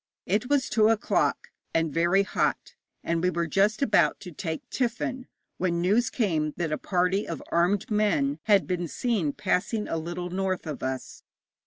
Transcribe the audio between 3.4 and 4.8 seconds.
just about to take